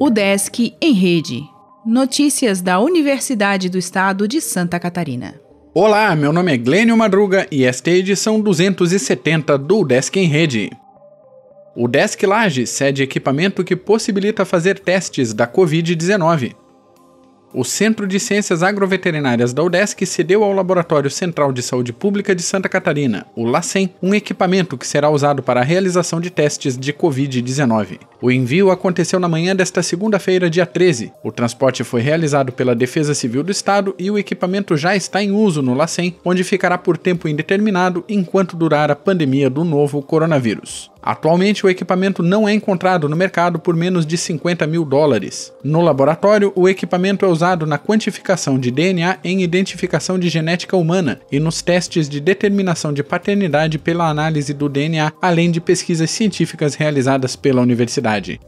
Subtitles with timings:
[0.00, 1.42] O Desk em Rede.
[1.84, 5.34] Notícias da Universidade do Estado de Santa Catarina.
[5.74, 10.26] Olá, meu nome é Glênio Madruga e esta é a edição 270 do Desk em
[10.26, 10.70] Rede.
[11.76, 16.54] O Desk Laje cede equipamento que possibilita fazer testes da Covid-19.
[17.52, 22.42] O Centro de Ciências Agroveterinárias da UDESC cedeu ao Laboratório Central de Saúde Pública de
[22.42, 26.92] Santa Catarina, o LACEN, um equipamento que será usado para a realização de testes de
[26.92, 27.98] Covid-19.
[28.22, 31.12] O envio aconteceu na manhã desta segunda-feira, dia 13.
[31.24, 35.32] O transporte foi realizado pela Defesa Civil do Estado e o equipamento já está em
[35.32, 40.88] uso no LACEN, onde ficará por tempo indeterminado enquanto durar a pandemia do novo coronavírus.
[41.02, 45.52] Atualmente, o equipamento não é encontrado no mercado por menos de 50 mil dólares.
[45.64, 51.20] No laboratório, o equipamento é usado na quantificação de DNA em identificação de genética humana
[51.32, 56.74] e nos testes de determinação de paternidade pela análise do DNA, além de pesquisas científicas
[56.74, 58.40] realizadas pela universidade.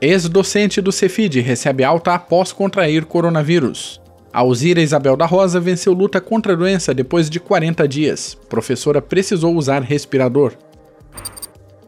[0.00, 4.00] Ex-docente do Cefid recebe alta após contrair coronavírus.
[4.36, 8.36] Alzira Isabel da Rosa venceu luta contra a doença depois de 40 dias.
[8.50, 10.52] Professora precisou usar respirador.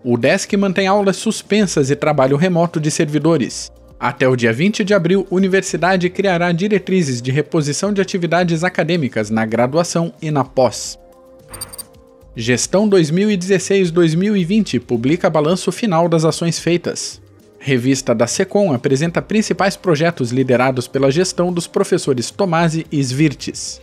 [0.02, 3.70] O DESC mantém aulas suspensas e trabalho remoto de servidores.
[4.00, 9.44] Até o dia 20 de abril, universidade criará diretrizes de reposição de atividades acadêmicas na
[9.44, 10.98] graduação e na pós.
[12.34, 17.20] Gestão 2016-2020 publica balanço final das ações feitas.
[17.58, 23.80] Revista da SECOM apresenta principais projetos liderados pela gestão dos professores Tomasi e Svirtis.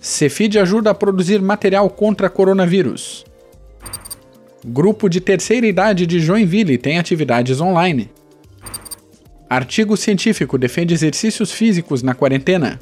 [0.00, 3.24] Cefid ajuda a produzir material contra coronavírus.
[4.66, 8.10] Grupo de terceira idade de Joinville tem atividades online.
[9.48, 12.80] Artigo científico defende exercícios físicos na quarentena.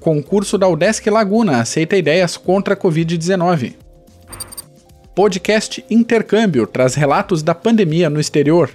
[0.00, 3.85] Concurso da UDESC Laguna aceita ideias contra a Covid-19.
[5.16, 8.70] Podcast Intercâmbio traz relatos da pandemia no exterior.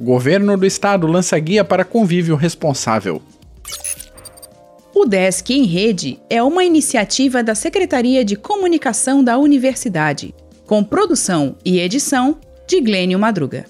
[0.00, 3.20] Governo do Estado lança guia para convívio responsável.
[4.94, 11.56] O Desk em Rede é uma iniciativa da Secretaria de Comunicação da Universidade, com produção
[11.62, 13.66] e edição de Glênio Madruga.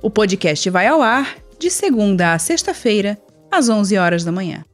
[0.00, 3.18] O podcast vai ao ar de segunda a sexta-feira,
[3.52, 4.64] às 11 horas da manhã.